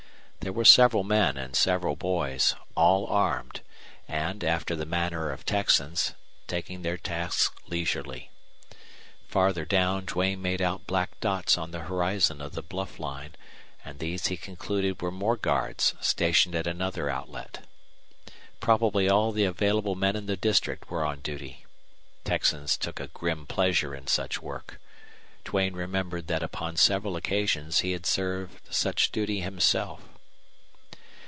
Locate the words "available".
19.45-19.93